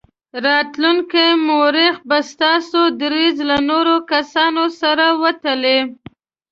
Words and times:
راتلونکی 0.45 1.27
مورخ 1.47 1.95
به 2.09 2.17
ستاسې 2.31 2.81
دریځ 3.01 3.35
له 3.49 3.57
نورو 3.69 3.95
کسانو 4.11 4.65
سره 4.81 5.05
وتلي. 5.21 5.79